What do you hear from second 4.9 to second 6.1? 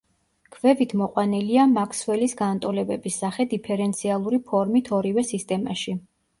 ორივე სისტემაში.